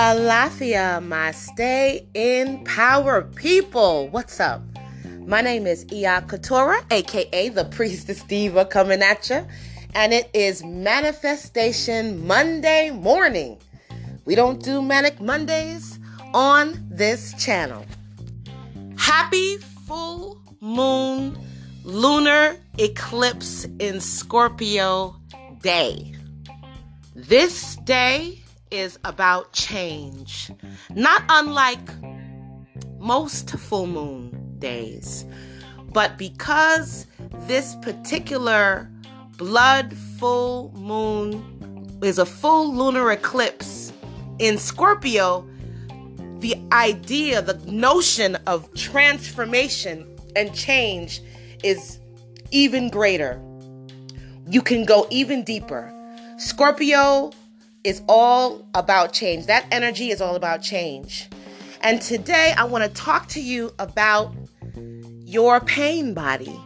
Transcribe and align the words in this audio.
Alafia, 0.00 1.06
my 1.06 1.30
stay 1.30 2.06
in 2.14 2.64
power 2.64 3.20
people. 3.20 4.08
What's 4.08 4.40
up? 4.40 4.62
My 5.26 5.42
name 5.42 5.66
is 5.66 5.84
Iya 5.92 6.26
Katora, 6.26 6.82
aka 6.90 7.50
the 7.50 7.66
Priestess 7.66 8.22
Diva, 8.22 8.64
coming 8.64 9.02
at 9.02 9.28
you, 9.28 9.46
and 9.94 10.14
it 10.14 10.30
is 10.32 10.64
Manifestation 10.64 12.26
Monday 12.26 12.90
morning. 12.90 13.58
We 14.24 14.34
don't 14.34 14.62
do 14.62 14.80
Manic 14.80 15.20
Mondays 15.20 15.98
on 16.32 16.82
this 16.88 17.34
channel. 17.34 17.84
Happy 18.96 19.58
full 19.86 20.40
moon 20.62 21.38
lunar 21.84 22.56
eclipse 22.78 23.66
in 23.78 24.00
Scorpio 24.00 25.14
day. 25.60 26.14
This 27.14 27.76
day 27.84 28.38
is 28.70 28.98
about 29.04 29.52
change, 29.52 30.50
not 30.90 31.22
unlike 31.28 31.88
most 32.98 33.50
full 33.50 33.86
moon 33.86 34.56
days. 34.58 35.24
But 35.92 36.18
because 36.18 37.06
this 37.46 37.74
particular 37.82 38.90
blood 39.36 39.94
full 40.18 40.72
moon 40.72 41.98
is 42.02 42.18
a 42.18 42.26
full 42.26 42.72
lunar 42.74 43.10
eclipse 43.10 43.92
in 44.38 44.56
Scorpio, 44.58 45.46
the 46.38 46.56
idea, 46.72 47.42
the 47.42 47.58
notion 47.70 48.36
of 48.46 48.72
transformation 48.74 50.06
and 50.36 50.54
change 50.54 51.20
is 51.62 51.98
even 52.50 52.88
greater. 52.88 53.40
You 54.48 54.62
can 54.62 54.84
go 54.84 55.06
even 55.10 55.44
deeper. 55.44 55.92
Scorpio 56.38 57.32
is 57.84 58.02
all 58.08 58.66
about 58.74 59.12
change. 59.12 59.46
That 59.46 59.66
energy 59.70 60.10
is 60.10 60.20
all 60.20 60.36
about 60.36 60.62
change. 60.62 61.28
And 61.82 62.02
today 62.02 62.52
I 62.56 62.64
want 62.64 62.84
to 62.84 62.90
talk 62.90 63.28
to 63.28 63.40
you 63.40 63.72
about 63.78 64.34
your 65.24 65.60
pain 65.60 66.12
body. 66.12 66.58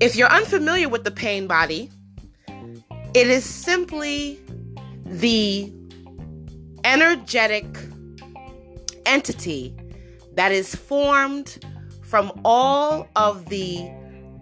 If 0.00 0.16
you're 0.16 0.30
unfamiliar 0.30 0.88
with 0.88 1.04
the 1.04 1.10
pain 1.10 1.46
body, 1.46 1.90
it 3.14 3.28
is 3.28 3.44
simply 3.44 4.38
the 5.06 5.72
energetic 6.84 7.64
entity 9.06 9.74
that 10.34 10.52
is 10.52 10.74
formed 10.74 11.64
from 12.02 12.32
all 12.44 13.08
of 13.16 13.48
the 13.48 13.88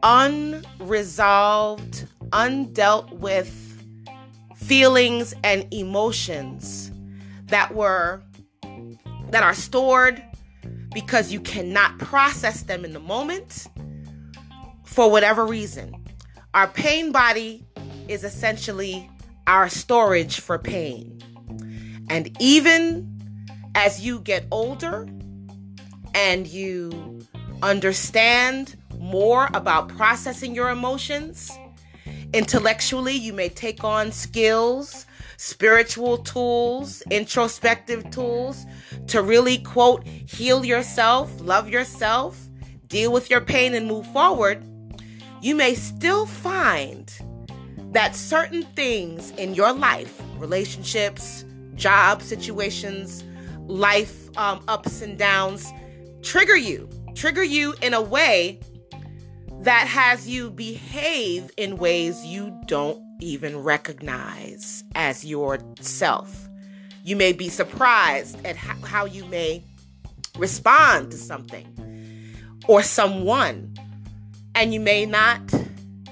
unresolved, 0.03 2.09
undealt 2.31 3.13
with 3.13 3.72
feelings 4.73 5.35
and 5.45 5.67
emotions 5.71 6.91
that 7.45 7.75
were 7.75 8.23
that 9.29 9.43
are 9.43 9.53
stored 9.53 10.23
because 10.95 11.31
you 11.31 11.39
cannot 11.41 11.99
process 11.99 12.63
them 12.63 12.83
in 12.83 12.95
the 12.95 12.99
moment 12.99 13.67
for 14.83 15.11
whatever 15.11 15.45
reason. 15.45 15.95
Our 16.55 16.69
pain 16.69 17.13
body 17.13 17.67
is 18.09 18.25
essentially 18.25 19.11
our 19.47 19.69
storage 19.69 20.41
for 20.41 20.59
pain. 20.59 21.21
And 22.09 22.35
even 22.41 23.21
as 23.75 24.01
you 24.01 24.21
get 24.21 24.47
older 24.51 25.07
and 26.15 26.47
you 26.47 27.21
understand 27.61 28.77
more 28.99 29.51
about 29.53 29.91
processing 29.91 30.55
your 30.55 30.71
emotions, 30.71 31.53
Intellectually, 32.33 33.13
you 33.13 33.35
may 33.35 33.51
take 33.51 33.85
on 33.85 34.11
skills, 34.11 35.07
spiritual 35.37 36.17
tools, 36.19 37.03
introspective 37.11 38.11
tools 38.11 38.65
to 39.09 39.23
really, 39.23 39.59
quote, 39.59 40.07
heal 40.07 40.65
yourself, 40.65 41.31
love 41.41 41.69
yourself, 41.69 42.49
deal 42.87 43.13
with 43.13 43.29
your 43.29 43.43
pain, 43.43 43.75
and 43.75 43.87
move 43.87 44.07
forward. 44.13 44.65
You 45.43 45.55
may 45.55 45.75
still 45.75 46.25
find 46.25 47.13
that 47.91 48.17
certain 48.17 48.63
things 48.77 49.33
in 49.33 49.55
your 49.55 49.73
life, 49.73 50.23
relationships, 50.39 51.45
job 51.75 52.23
situations, 52.23 53.25
life 53.67 54.35
um, 54.39 54.65
ups 54.69 55.03
and 55.03 55.19
downs, 55.19 55.71
trigger 56.23 56.57
you, 56.57 56.89
trigger 57.15 57.43
you 57.43 57.75
in 57.83 57.93
a 57.93 58.01
way 58.01 58.61
that 59.63 59.87
has 59.87 60.29
you 60.29 60.51
behave 60.51 61.53
in 61.57 61.77
ways 61.77 62.25
you 62.25 62.53
don't 62.67 63.01
even 63.21 63.63
recognize 63.63 64.83
as 64.97 65.25
yourself. 65.25 66.49
You 67.05 67.15
may 67.15 67.33
be 67.33 67.49
surprised 67.49 68.45
at 68.45 68.57
how 68.57 69.05
you 69.05 69.25
may 69.27 69.63
respond 70.37 71.13
to 71.13 71.17
something 71.17 72.35
or 72.67 72.83
someone, 72.83 73.73
and 74.57 74.75
you 74.75 74.81
may 74.81 75.07
not 75.07 75.41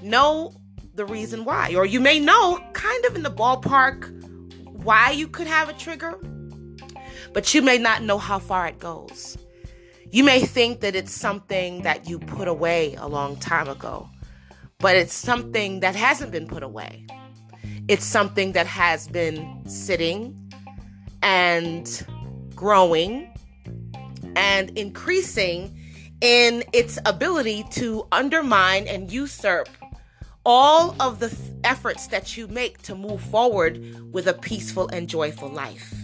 know 0.00 0.54
the 0.94 1.04
reason 1.04 1.44
why, 1.44 1.74
or 1.74 1.84
you 1.84 1.98
may 1.98 2.20
know 2.20 2.60
kind 2.72 3.04
of 3.04 3.16
in 3.16 3.24
the 3.24 3.30
ballpark 3.30 4.16
why 4.84 5.10
you 5.10 5.26
could 5.26 5.48
have 5.48 5.68
a 5.68 5.72
trigger, 5.72 6.18
but 7.32 7.52
you 7.52 7.62
may 7.62 7.78
not 7.78 8.02
know 8.02 8.18
how 8.18 8.38
far 8.38 8.68
it 8.68 8.78
goes. 8.78 9.36
You 10.12 10.24
may 10.24 10.40
think 10.40 10.80
that 10.80 10.96
it's 10.96 11.12
something 11.12 11.82
that 11.82 12.08
you 12.08 12.18
put 12.18 12.48
away 12.48 12.96
a 12.96 13.06
long 13.06 13.36
time 13.36 13.68
ago, 13.68 14.08
but 14.78 14.96
it's 14.96 15.14
something 15.14 15.80
that 15.80 15.94
hasn't 15.94 16.32
been 16.32 16.48
put 16.48 16.64
away. 16.64 17.06
It's 17.86 18.04
something 18.04 18.50
that 18.52 18.66
has 18.66 19.06
been 19.06 19.62
sitting 19.68 20.52
and 21.22 22.06
growing 22.56 23.32
and 24.34 24.76
increasing 24.76 25.76
in 26.20 26.64
its 26.72 26.98
ability 27.06 27.64
to 27.70 28.04
undermine 28.10 28.88
and 28.88 29.12
usurp 29.12 29.68
all 30.44 31.00
of 31.00 31.20
the 31.20 31.32
efforts 31.62 32.08
that 32.08 32.36
you 32.36 32.48
make 32.48 32.82
to 32.82 32.96
move 32.96 33.20
forward 33.20 34.12
with 34.12 34.26
a 34.26 34.34
peaceful 34.34 34.88
and 34.88 35.08
joyful 35.08 35.48
life. 35.48 35.94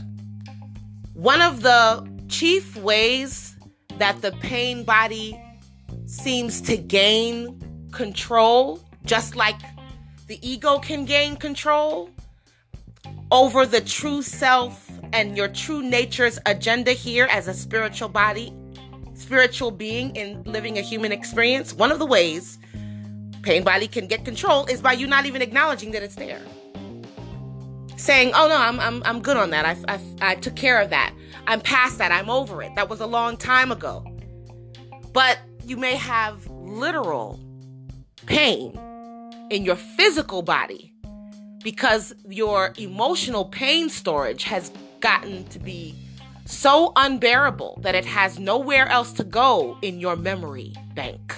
One 1.15 1.43
of 1.43 1.63
the 1.63 2.09
chief 2.29 2.77
ways 2.77 3.56
that 3.99 4.21
the 4.23 4.33
pain 4.33 4.85
body 4.85 5.41
seems 6.07 6.61
to 6.63 6.77
gain 6.77 7.61
control, 7.93 8.81
just 9.05 9.37
like 9.37 9.61
the 10.27 10.39
ego 10.47 10.79
can 10.79 11.05
gain 11.05 11.37
control 11.37 12.11
over 13.31 13.67
the 13.67 13.81
true 13.81 14.23
self 14.23 14.91
and 15.13 15.37
your 15.37 15.49
true 15.49 15.83
nature's 15.83 16.39
agenda 16.47 16.93
here 16.93 17.27
as 17.31 17.49
a 17.49 17.55
spiritual 17.55 18.09
body, 18.09 18.53
spiritual 19.15 19.71
being 19.71 20.15
in 20.17 20.43
living 20.45 20.79
a 20.79 20.81
human 20.81 21.13
experience. 21.13 21.73
One 21.73 21.91
of 21.91 21.99
the 21.99 22.07
ways 22.07 22.59
pain 23.43 23.63
body 23.63 23.87
can 23.87 24.07
get 24.09 24.25
control 24.25 24.67
is 24.67 24.81
by 24.81 24.93
you 24.93 25.07
not 25.07 25.25
even 25.25 25.41
acknowledging 25.41 25.93
that 25.93 26.03
it's 26.03 26.17
there. 26.17 26.43
Saying, 27.97 28.33
"Oh 28.35 28.49
no, 28.49 28.57
I'm 28.57 28.79
I'm 28.81 29.03
I'm 29.05 29.23
good 29.23 29.37
on 29.37 29.51
that. 29.51 29.65
I 29.65 29.77
I, 29.95 30.01
I 30.33 30.35
took 30.35 30.57
care 30.57 30.81
of 30.81 30.91
that." 30.91 31.15
I'm 31.47 31.61
past 31.61 31.99
that. 31.99 32.13
I'm 32.13 32.29
over 32.29 32.63
it. 32.63 32.75
That 32.75 32.89
was 32.89 33.01
a 33.01 33.07
long 33.07 33.37
time 33.37 33.71
ago. 33.71 34.05
But 35.13 35.39
you 35.65 35.77
may 35.77 35.95
have 35.97 36.47
literal 36.49 37.41
pain 38.27 38.79
in 39.51 39.65
your 39.65 39.77
physical 39.77 40.43
body 40.43 40.93
because 41.63 42.15
your 42.29 42.73
emotional 42.79 43.45
pain 43.45 43.89
storage 43.89 44.45
has 44.45 44.71
gotten 45.01 45.45
to 45.49 45.59
be 45.59 45.95
so 46.45 46.93
unbearable 46.97 47.79
that 47.83 47.95
it 47.95 48.05
has 48.05 48.39
nowhere 48.39 48.87
else 48.89 49.13
to 49.13 49.25
go 49.25 49.77
in 49.83 49.99
your 49.99 50.17
memory 50.17 50.73
bank. 50.95 51.37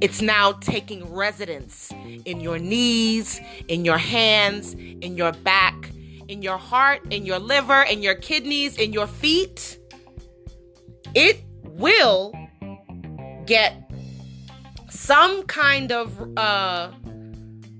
It's 0.00 0.22
now 0.22 0.52
taking 0.52 1.12
residence 1.12 1.92
in 2.24 2.40
your 2.40 2.58
knees, 2.58 3.40
in 3.66 3.84
your 3.84 3.98
hands, 3.98 4.74
in 4.74 5.16
your 5.16 5.32
back, 5.32 5.90
in 6.28 6.42
your 6.42 6.58
heart, 6.58 7.00
in 7.10 7.24
your 7.24 7.38
liver, 7.38 7.82
in 7.82 8.02
your 8.02 8.14
kidneys, 8.14 8.76
in 8.76 8.92
your 8.92 9.06
feet, 9.06 9.78
it 11.14 11.42
will 11.64 12.32
get 13.46 13.90
some 14.90 15.42
kind 15.44 15.90
of 15.90 16.38
uh, 16.38 16.90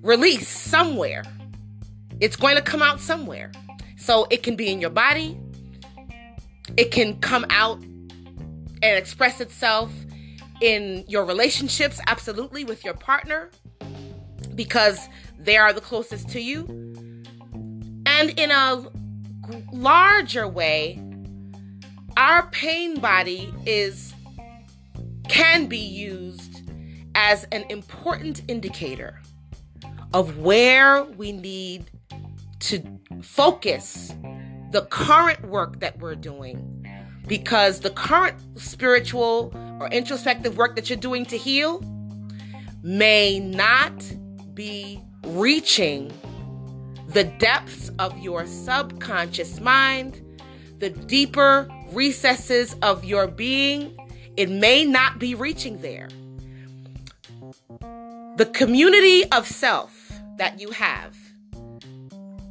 release 0.02 0.48
somewhere. 0.48 1.22
It's 2.20 2.36
going 2.36 2.56
to 2.56 2.62
come 2.62 2.80
out 2.82 3.00
somewhere. 3.00 3.52
So 3.98 4.26
it 4.30 4.42
can 4.42 4.56
be 4.56 4.72
in 4.72 4.80
your 4.80 4.90
body, 4.90 5.38
it 6.76 6.90
can 6.90 7.18
come 7.20 7.44
out 7.50 7.82
and 7.82 8.96
express 8.96 9.40
itself 9.40 9.92
in 10.62 11.04
your 11.08 11.24
relationships, 11.24 12.00
absolutely, 12.06 12.64
with 12.64 12.84
your 12.84 12.94
partner, 12.94 13.50
because 14.54 15.08
they 15.38 15.56
are 15.56 15.72
the 15.72 15.80
closest 15.80 16.28
to 16.30 16.40
you 16.40 16.87
and 18.18 18.30
in 18.30 18.50
a 18.50 18.84
larger 19.72 20.48
way, 20.48 21.00
our 22.16 22.48
pain 22.48 22.98
body 22.98 23.54
is 23.64 24.12
can 25.28 25.66
be 25.66 25.78
used 25.78 26.68
as 27.14 27.44
an 27.52 27.64
important 27.68 28.42
indicator 28.48 29.20
of 30.12 30.38
where 30.38 31.04
we 31.04 31.30
need 31.30 31.92
to 32.58 32.82
focus 33.22 34.12
the 34.72 34.82
current 34.90 35.44
work 35.46 35.78
that 35.78 35.96
we're 36.00 36.16
doing. 36.16 36.74
Because 37.28 37.78
the 37.80 37.90
current 37.90 38.36
spiritual 38.58 39.52
or 39.78 39.88
introspective 39.90 40.56
work 40.56 40.74
that 40.74 40.90
you're 40.90 40.98
doing 40.98 41.24
to 41.26 41.36
heal 41.36 41.80
may 42.82 43.38
not 43.38 43.92
be 44.54 45.00
reaching 45.24 46.10
the 47.08 47.24
depths 47.24 47.90
of 47.98 48.16
your 48.18 48.46
subconscious 48.46 49.60
mind, 49.60 50.22
the 50.78 50.90
deeper 50.90 51.68
recesses 51.92 52.76
of 52.82 53.04
your 53.04 53.26
being. 53.26 53.96
It 54.36 54.50
may 54.50 54.84
not 54.84 55.18
be 55.18 55.34
reaching 55.34 55.80
there. 55.80 56.08
The 58.36 58.48
community 58.52 59.24
of 59.32 59.48
self 59.48 60.12
that 60.36 60.60
you 60.60 60.70
have, 60.70 61.16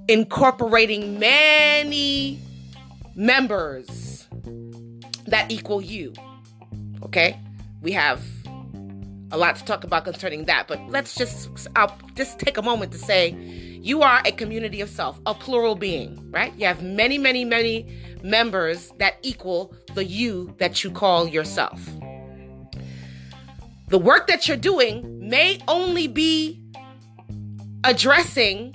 incorporating 0.09 1.19
many 1.19 2.41
members 3.15 4.27
that 5.27 5.51
equal 5.51 5.81
you. 5.81 6.13
Okay? 7.03 7.39
We 7.81 7.91
have 7.93 8.21
a 9.31 9.37
lot 9.37 9.55
to 9.57 9.63
talk 9.65 9.83
about 9.83 10.03
concerning 10.03 10.45
that, 10.45 10.67
but 10.67 10.79
let's 10.89 11.15
just 11.15 11.67
I'll 11.75 11.97
just 12.15 12.39
take 12.39 12.57
a 12.57 12.61
moment 12.61 12.91
to 12.93 12.97
say 12.97 13.31
you 13.81 14.01
are 14.01 14.21
a 14.25 14.31
community 14.31 14.81
of 14.81 14.89
self, 14.89 15.19
a 15.25 15.33
plural 15.33 15.75
being, 15.75 16.31
right? 16.31 16.53
You 16.55 16.65
have 16.67 16.83
many, 16.83 17.17
many, 17.17 17.45
many 17.45 17.87
members 18.23 18.91
that 18.99 19.17
equal 19.21 19.73
the 19.93 20.03
you 20.03 20.53
that 20.57 20.83
you 20.83 20.91
call 20.91 21.27
yourself. 21.27 21.79
The 23.89 23.97
work 23.97 24.27
that 24.27 24.47
you're 24.47 24.57
doing 24.57 25.29
may 25.29 25.59
only 25.67 26.07
be 26.07 26.61
addressing 27.83 28.73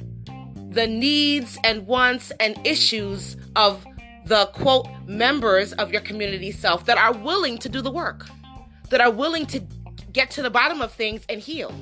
the 0.71 0.87
needs 0.87 1.59
and 1.65 1.87
wants 1.87 2.33
and 2.41 2.59
issues 2.67 3.37
of 3.57 3.85
the 4.25 4.47
quote 4.55 4.89
members 5.07 5.73
of 5.75 5.93
your 5.93 6.01
community 6.01 6.51
self 6.51 6.87
that 6.87 6.97
are 6.97 7.13
willing 7.13 7.59
to 7.59 7.69
do 7.69 7.83
the 7.83 7.91
work, 7.91 8.27
that 8.91 9.01
are 9.01 9.11
willing 9.11 9.45
to 9.47 9.61
get 10.13 10.31
to 10.31 10.43
the 10.43 10.51
bottom 10.51 10.81
of 10.81 10.93
things 10.93 11.25
and 11.29 11.41
heal. 11.41 11.75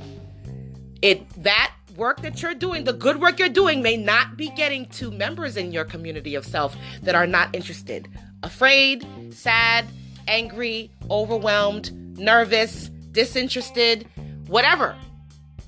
It 1.03 1.29
that 1.43 1.73
work 2.01 2.23
that 2.23 2.41
you're 2.41 2.55
doing, 2.55 2.85
the 2.85 2.95
good 2.95 3.21
work 3.21 3.39
you're 3.39 3.51
doing 3.51 3.83
may 3.83 3.95
not 3.95 4.35
be 4.39 4.49
getting 4.57 4.87
to 4.87 5.11
members 5.11 5.59
in 5.59 5.71
your 5.71 5.85
community 5.85 6.35
of 6.35 6.47
self 6.47 6.75
that 7.03 7.15
are 7.15 7.27
not 7.27 7.55
interested, 7.55 8.09
afraid, 8.43 9.07
sad, 9.35 9.85
angry, 10.27 10.91
overwhelmed, 11.11 11.93
nervous, 12.19 12.89
disinterested, 13.13 14.09
whatever. 14.47 14.97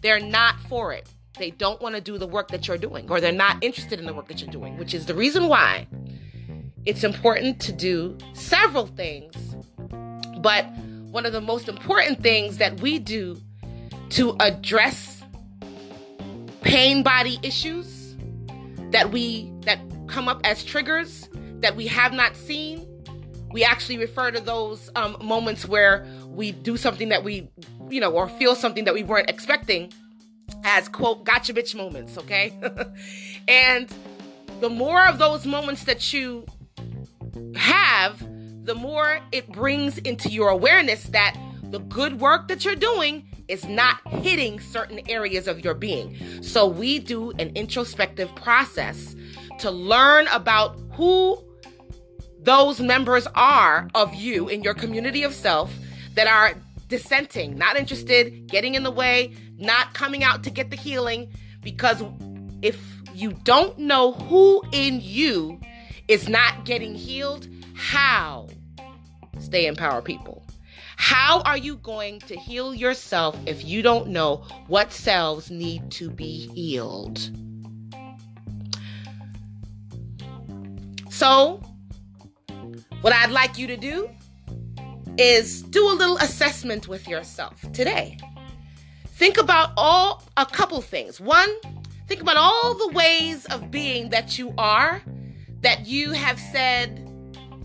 They're 0.00 0.20
not 0.20 0.58
for 0.70 0.94
it. 0.94 1.06
They 1.38 1.50
don't 1.50 1.82
want 1.82 1.96
to 1.96 2.00
do 2.00 2.16
the 2.16 2.26
work 2.26 2.48
that 2.48 2.66
you're 2.66 2.78
doing, 2.78 3.10
or 3.10 3.20
they're 3.20 3.30
not 3.30 3.62
interested 3.62 4.00
in 4.00 4.06
the 4.06 4.14
work 4.14 4.28
that 4.28 4.40
you're 4.40 4.50
doing, 4.50 4.78
which 4.78 4.94
is 4.94 5.04
the 5.04 5.14
reason 5.14 5.48
why 5.48 5.86
it's 6.86 7.04
important 7.04 7.60
to 7.60 7.72
do 7.72 8.16
several 8.32 8.86
things. 8.86 9.36
But 10.38 10.64
one 11.10 11.26
of 11.26 11.34
the 11.34 11.42
most 11.42 11.68
important 11.68 12.22
things 12.22 12.56
that 12.56 12.80
we 12.80 12.98
do 12.98 13.38
to 14.10 14.34
address 14.40 15.11
pain 16.62 17.02
body 17.02 17.38
issues 17.42 18.16
that 18.90 19.10
we 19.10 19.52
that 19.62 19.78
come 20.06 20.28
up 20.28 20.40
as 20.44 20.64
triggers 20.64 21.28
that 21.60 21.76
we 21.76 21.86
have 21.86 22.12
not 22.12 22.36
seen 22.36 22.86
we 23.52 23.62
actually 23.64 23.98
refer 23.98 24.30
to 24.30 24.40
those 24.40 24.90
um, 24.96 25.16
moments 25.22 25.66
where 25.66 26.06
we 26.28 26.52
do 26.52 26.76
something 26.76 27.10
that 27.10 27.22
we 27.22 27.48
you 27.90 28.00
know 28.00 28.10
or 28.10 28.28
feel 28.28 28.54
something 28.54 28.84
that 28.84 28.94
we 28.94 29.02
weren't 29.02 29.28
expecting 29.28 29.92
as 30.64 30.88
quote 30.88 31.24
gotcha 31.24 31.52
bitch 31.52 31.74
moments 31.74 32.16
okay? 32.18 32.52
And 33.48 33.92
the 34.60 34.70
more 34.70 35.04
of 35.06 35.18
those 35.18 35.46
moments 35.46 35.84
that 35.84 36.12
you 36.12 36.46
have 37.56 38.26
the 38.64 38.74
more 38.74 39.20
it 39.32 39.50
brings 39.50 39.98
into 39.98 40.28
your 40.28 40.48
awareness 40.48 41.04
that 41.04 41.36
the 41.64 41.80
good 41.80 42.20
work 42.20 42.48
that 42.48 42.64
you're 42.64 42.76
doing 42.76 43.26
is 43.48 43.64
not 43.66 44.00
hitting 44.08 44.60
certain 44.60 45.00
areas 45.08 45.46
of 45.46 45.60
your 45.64 45.74
being. 45.74 46.42
So 46.42 46.66
we 46.66 46.98
do 46.98 47.30
an 47.32 47.52
introspective 47.54 48.34
process 48.34 49.14
to 49.58 49.70
learn 49.70 50.26
about 50.28 50.78
who 50.92 51.42
those 52.40 52.80
members 52.80 53.26
are 53.34 53.88
of 53.94 54.14
you 54.14 54.48
in 54.48 54.62
your 54.62 54.74
community 54.74 55.22
of 55.22 55.32
self 55.32 55.72
that 56.14 56.26
are 56.26 56.54
dissenting, 56.88 57.56
not 57.56 57.76
interested, 57.76 58.46
getting 58.48 58.74
in 58.74 58.82
the 58.82 58.90
way, 58.90 59.34
not 59.58 59.94
coming 59.94 60.24
out 60.24 60.42
to 60.44 60.50
get 60.50 60.70
the 60.70 60.76
healing. 60.76 61.32
Because 61.62 62.02
if 62.60 62.82
you 63.14 63.32
don't 63.44 63.78
know 63.78 64.12
who 64.12 64.62
in 64.72 65.00
you 65.00 65.60
is 66.08 66.28
not 66.28 66.64
getting 66.64 66.94
healed, 66.94 67.48
how 67.74 68.48
stay 69.38 69.66
in 69.66 69.76
power 69.76 70.02
people? 70.02 70.41
How 71.02 71.40
are 71.40 71.56
you 71.56 71.78
going 71.78 72.20
to 72.20 72.36
heal 72.36 72.72
yourself 72.72 73.36
if 73.44 73.64
you 73.64 73.82
don't 73.82 74.10
know 74.10 74.36
what 74.68 74.92
cells 74.92 75.50
need 75.50 75.90
to 75.90 76.08
be 76.08 76.46
healed? 76.54 77.18
So, 81.10 81.60
what 83.00 83.12
I'd 83.12 83.32
like 83.32 83.58
you 83.58 83.66
to 83.66 83.76
do 83.76 84.10
is 85.18 85.62
do 85.62 85.90
a 85.90 85.92
little 85.92 86.18
assessment 86.18 86.86
with 86.86 87.08
yourself 87.08 87.60
today. 87.72 88.16
Think 89.08 89.38
about 89.38 89.72
all 89.76 90.22
a 90.36 90.46
couple 90.46 90.80
things. 90.82 91.20
One, 91.20 91.50
think 92.06 92.20
about 92.20 92.36
all 92.36 92.74
the 92.74 92.92
ways 92.92 93.44
of 93.46 93.72
being 93.72 94.10
that 94.10 94.38
you 94.38 94.54
are 94.56 95.02
that 95.62 95.84
you 95.84 96.12
have 96.12 96.38
said 96.38 97.04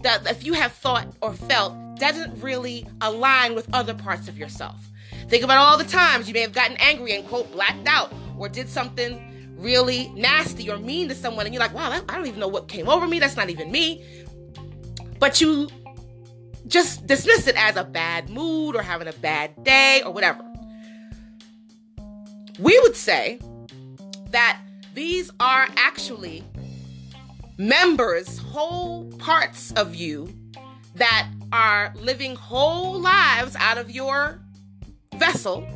that 0.02 0.28
if 0.28 0.44
you 0.44 0.54
have 0.54 0.72
thought 0.72 1.16
or 1.22 1.34
felt 1.34 1.76
doesn't 2.00 2.42
really 2.42 2.88
align 3.02 3.56
with 3.56 3.68
other 3.74 3.94
parts 3.94 4.28
of 4.28 4.38
yourself. 4.38 4.90
Think 5.28 5.44
about 5.44 5.58
all 5.58 5.78
the 5.78 5.84
times 5.84 6.28
you 6.28 6.34
may 6.34 6.42
have 6.42 6.54
gotten 6.54 6.78
angry 6.78 7.14
and, 7.14 7.28
quote, 7.28 7.52
blacked 7.52 7.88
out 7.88 8.14
or 8.38 8.48
did 8.50 8.70
something 8.70 9.56
really 9.58 10.10
nasty 10.10 10.70
or 10.70 10.78
mean 10.78 11.10
to 11.10 11.16
someone, 11.16 11.46
and 11.46 11.54
you're 11.54 11.62
like, 11.62 11.74
wow, 11.74 11.90
I 11.92 12.16
don't 12.16 12.28
even 12.28 12.40
know 12.40 12.48
what 12.48 12.68
came 12.68 12.88
over 12.88 13.08
me. 13.08 13.20
That's 13.20 13.36
not 13.36 13.50
even 13.50 13.72
me. 13.72 14.04
But 15.20 15.42
you 15.42 15.68
just 16.68 17.08
dismiss 17.08 17.48
it 17.48 17.56
as 17.58 17.76
a 17.76 17.84
bad 17.84 18.30
mood 18.30 18.76
or 18.76 18.82
having 18.82 19.08
a 19.08 19.14
bad 19.14 19.64
day 19.64 20.04
or 20.06 20.12
whatever. 20.12 20.44
We 22.60 22.80
would 22.80 22.96
say 22.96 23.40
that 24.32 24.62
these 24.94 25.32
are 25.40 25.68
actually 25.76 26.44
members, 27.58 28.38
whole 28.38 29.12
parts 29.14 29.72
of 29.74 29.96
you 29.96 30.34
that 30.96 31.30
are 31.52 31.94
living 31.96 32.36
whole 32.36 33.00
lives 33.00 33.56
out 33.58 33.78
of 33.78 33.90
your 33.92 34.42
vessel, 35.16 35.68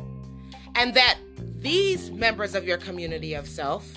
and 0.74 0.94
that 0.94 1.18
these 1.58 2.10
members 2.10 2.54
of 2.54 2.64
your 2.64 2.78
community 2.78 3.34
of 3.34 3.48
self 3.48 3.92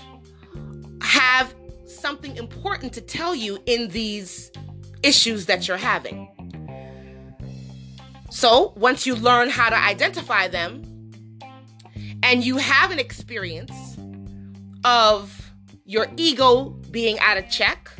have 1.02 1.54
something 1.86 2.36
important 2.38 2.94
to 2.94 3.02
tell 3.02 3.36
you 3.36 3.58
in 3.66 3.90
these 3.90 4.52
issues 5.04 5.46
that 5.46 5.68
you're 5.68 5.78
having. 5.78 6.28
So, 8.30 8.74
once 8.76 9.06
you 9.06 9.16
learn 9.16 9.50
how 9.50 9.70
to 9.70 9.78
identify 9.78 10.48
them 10.48 10.84
and 12.22 12.44
you 12.44 12.58
have 12.58 12.92
an 12.92 13.00
experience 13.00 13.98
of 14.84 15.52
your 15.86 16.08
ego 16.18 16.70
being 16.92 17.18
out 17.20 17.38
of 17.38 17.50
check, 17.50 17.95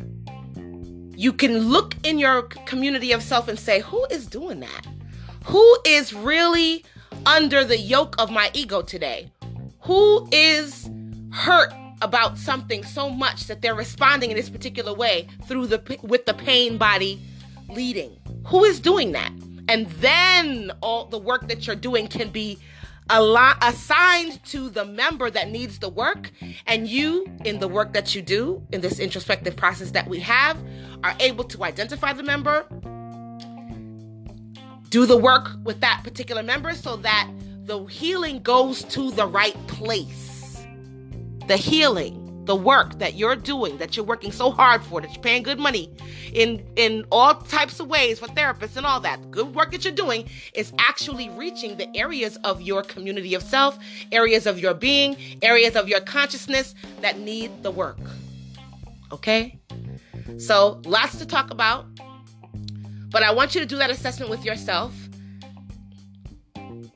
you 1.16 1.32
can 1.32 1.58
look 1.58 1.94
in 2.04 2.18
your 2.18 2.42
community 2.42 3.12
of 3.12 3.22
self 3.22 3.48
and 3.48 3.58
say, 3.58 3.80
who 3.80 4.04
is 4.10 4.26
doing 4.26 4.60
that? 4.60 4.86
Who 5.44 5.78
is 5.86 6.12
really 6.12 6.84
under 7.24 7.64
the 7.64 7.78
yoke 7.78 8.14
of 8.18 8.30
my 8.30 8.50
ego 8.52 8.82
today? 8.82 9.32
Who 9.80 10.28
is 10.30 10.90
hurt 11.32 11.72
about 12.02 12.36
something 12.36 12.84
so 12.84 13.08
much 13.08 13.46
that 13.46 13.62
they're 13.62 13.74
responding 13.74 14.30
in 14.30 14.36
this 14.36 14.50
particular 14.50 14.92
way 14.92 15.28
through 15.46 15.68
the 15.68 15.98
with 16.02 16.26
the 16.26 16.34
pain 16.34 16.76
body 16.76 17.20
leading? 17.68 18.18
Who 18.46 18.64
is 18.64 18.78
doing 18.78 19.12
that? 19.12 19.32
And 19.68 19.86
then 20.00 20.70
all 20.80 21.06
the 21.06 21.18
work 21.18 21.48
that 21.48 21.66
you're 21.66 21.76
doing 21.76 22.06
can 22.08 22.28
be 22.28 22.58
assigned 23.08 24.42
to 24.44 24.68
the 24.68 24.84
member 24.84 25.30
that 25.30 25.50
needs 25.50 25.78
the 25.78 25.88
work 25.88 26.30
and 26.66 26.88
you 26.88 27.26
in 27.44 27.58
the 27.58 27.68
work 27.68 27.92
that 27.92 28.14
you 28.14 28.22
do 28.22 28.62
in 28.72 28.80
this 28.80 28.98
introspective 28.98 29.56
process 29.56 29.92
that 29.92 30.08
we 30.08 30.20
have 30.20 30.56
are 31.04 31.14
able 31.20 31.44
to 31.44 31.62
identify 31.62 32.12
the 32.12 32.22
member 32.22 32.66
do 34.90 35.04
the 35.04 35.16
work 35.16 35.50
with 35.64 35.80
that 35.80 36.00
particular 36.04 36.42
member 36.42 36.72
so 36.72 36.96
that 36.96 37.30
the 37.64 37.84
healing 37.86 38.40
goes 38.42 38.84
to 38.84 39.10
the 39.10 39.26
right 39.26 39.54
place. 39.66 40.64
The 41.48 41.56
healing 41.56 42.25
the 42.46 42.56
work 42.56 42.98
that 43.00 43.14
you're 43.14 43.36
doing, 43.36 43.76
that 43.78 43.96
you're 43.96 44.06
working 44.06 44.32
so 44.32 44.50
hard 44.50 44.82
for, 44.82 45.00
that 45.00 45.12
you're 45.12 45.22
paying 45.22 45.42
good 45.42 45.58
money 45.58 45.92
in 46.32 46.64
in 46.76 47.04
all 47.10 47.34
types 47.34 47.80
of 47.80 47.88
ways 47.88 48.20
for 48.20 48.28
therapists 48.28 48.76
and 48.76 48.86
all 48.86 49.00
that. 49.00 49.30
Good 49.30 49.54
work 49.54 49.72
that 49.72 49.84
you're 49.84 49.92
doing 49.92 50.28
is 50.54 50.72
actually 50.78 51.28
reaching 51.30 51.76
the 51.76 51.94
areas 51.96 52.36
of 52.44 52.62
your 52.62 52.82
community 52.82 53.34
of 53.34 53.42
self, 53.42 53.78
areas 54.12 54.46
of 54.46 54.58
your 54.58 54.74
being, 54.74 55.16
areas 55.42 55.76
of 55.76 55.88
your 55.88 56.00
consciousness 56.00 56.74
that 57.00 57.18
need 57.18 57.50
the 57.62 57.70
work. 57.70 57.98
Okay? 59.12 59.58
So, 60.38 60.80
lots 60.84 61.18
to 61.18 61.26
talk 61.26 61.50
about. 61.50 61.86
But 63.10 63.22
I 63.22 63.32
want 63.32 63.54
you 63.54 63.60
to 63.60 63.66
do 63.66 63.76
that 63.76 63.90
assessment 63.90 64.30
with 64.30 64.44
yourself. 64.44 64.92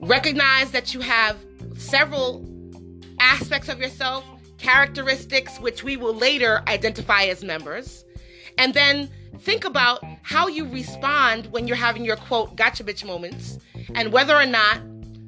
Recognize 0.00 0.70
that 0.72 0.92
you 0.94 1.00
have 1.00 1.36
several 1.76 2.44
aspects 3.20 3.68
of 3.68 3.80
yourself, 3.80 4.24
characteristics, 4.60 5.58
which 5.58 5.82
we 5.82 5.96
will 5.96 6.14
later 6.14 6.62
identify 6.68 7.24
as 7.24 7.42
members. 7.42 8.04
And 8.58 8.74
then 8.74 9.10
think 9.40 9.64
about 9.64 10.04
how 10.22 10.48
you 10.48 10.66
respond 10.66 11.46
when 11.46 11.66
you're 11.66 11.76
having 11.76 12.04
your 12.04 12.16
quote, 12.16 12.56
gotcha 12.56 12.84
bitch 12.84 13.04
moments, 13.04 13.58
and 13.94 14.12
whether 14.12 14.36
or 14.36 14.46
not 14.46 14.80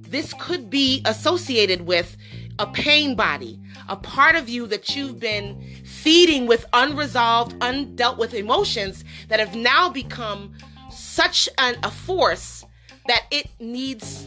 this 0.03 0.35
could 0.39 0.69
be 0.69 1.03
associated 1.07 1.87
with 1.87 2.17
a 2.59 2.67
pain 2.67 3.15
body, 3.15 3.59
a 3.89 3.97
part 3.97 4.37
of 4.37 4.49
you 4.49 4.67
that 4.67 4.95
you've 4.95 5.19
been 5.19 5.61
feeding 5.85 6.47
with 6.47 6.67
unresolved, 6.75 7.59
undealt 7.61 8.19
with 8.19 8.35
emotions 8.35 9.05
that 9.29 9.41
have 9.41 9.55
now 9.55 9.89
become 9.89 10.53
such 10.91 11.49
an, 11.59 11.77
a 11.83 11.91
force 11.91 12.65
that 13.07 13.25
it 13.31 13.49
needs 13.59 14.27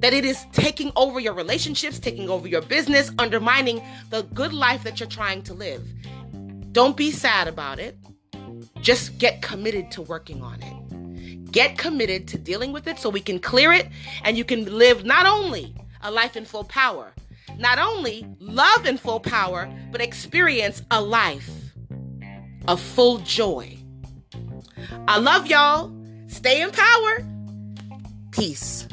that 0.00 0.12
it 0.12 0.24
is 0.24 0.44
taking 0.52 0.92
over 0.96 1.18
your 1.20 1.34
relationships, 1.34 1.98
taking 1.98 2.30
over 2.30 2.46
your 2.46 2.62
business, 2.62 3.10
undermining 3.18 3.82
the 4.10 4.22
good 4.34 4.52
life 4.52 4.84
that 4.84 5.00
you're 5.00 5.08
trying 5.08 5.42
to 5.42 5.54
live. 5.54 5.82
Don't 6.72 6.96
be 6.96 7.10
sad 7.10 7.48
about 7.48 7.78
it. 7.78 7.98
Just 8.80 9.18
get 9.18 9.42
committed 9.42 9.90
to 9.92 10.02
working 10.02 10.42
on 10.42 10.62
it. 10.62 11.50
Get 11.50 11.78
committed 11.78 12.28
to 12.28 12.38
dealing 12.38 12.72
with 12.72 12.86
it 12.86 12.98
so 12.98 13.08
we 13.08 13.20
can 13.20 13.38
clear 13.38 13.72
it 13.72 13.88
and 14.22 14.36
you 14.36 14.44
can 14.44 14.78
live 14.78 15.04
not 15.04 15.26
only 15.26 15.74
a 16.02 16.10
life 16.10 16.36
in 16.36 16.44
full 16.44 16.64
power, 16.64 17.12
not 17.58 17.78
only 17.78 18.26
love 18.38 18.86
in 18.86 18.98
full 18.98 19.18
power, 19.18 19.68
but 19.90 20.00
experience 20.00 20.82
a 20.90 21.00
life 21.00 21.50
of 22.68 22.80
full 22.80 23.18
joy. 23.18 23.76
I 25.08 25.18
love 25.18 25.46
y'all. 25.46 25.92
Stay 26.28 26.62
in 26.62 26.70
power. 26.70 27.26
Peace. 28.30 28.86